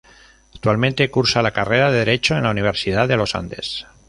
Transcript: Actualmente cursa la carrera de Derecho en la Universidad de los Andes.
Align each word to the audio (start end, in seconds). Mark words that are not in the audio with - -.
Actualmente 0.55 1.11
cursa 1.11 1.43
la 1.43 1.51
carrera 1.53 1.91
de 1.91 1.99
Derecho 1.99 2.35
en 2.35 2.41
la 2.41 2.49
Universidad 2.49 3.07
de 3.07 3.17
los 3.17 3.35
Andes. 3.35 3.85